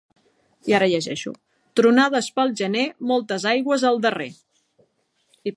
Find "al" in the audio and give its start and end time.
3.91-4.05